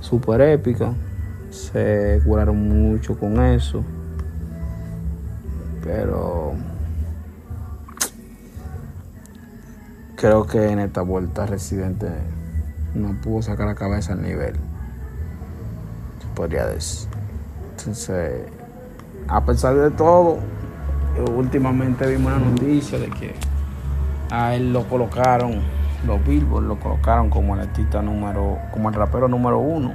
[0.00, 0.92] Super épica.
[1.50, 3.84] Se curaron mucho con eso.
[5.82, 6.54] Pero
[10.16, 12.08] creo que en esta vuelta Residente
[12.94, 14.54] no pudo sacar la cabeza al nivel.
[16.34, 17.08] Podría decir.
[17.78, 18.42] Entonces,
[19.28, 20.38] a pesar de todo,
[21.34, 23.34] últimamente vimos una noticia de que
[24.30, 29.28] a él lo colocaron los Billboard lo colocaron como el artista número, como el rapero
[29.28, 29.94] número uno.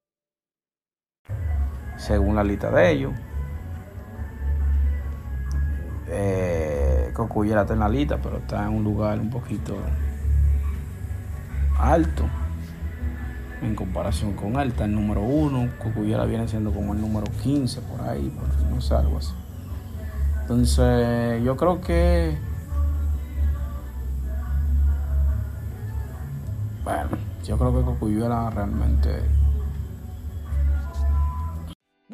[2.01, 3.13] según la lista de ellos.
[6.07, 9.77] Eh, Cocuyera está en la lista, pero está en un lugar un poquito
[11.77, 12.25] alto
[13.61, 14.69] en comparación con él.
[14.69, 18.33] Está el número uno, Cocuyera viene siendo como el número 15 por ahí,
[18.69, 19.33] no sé, algo así.
[20.41, 22.35] Entonces, yo creo que.
[26.83, 27.09] Bueno,
[27.45, 29.21] yo creo que Cocuyera realmente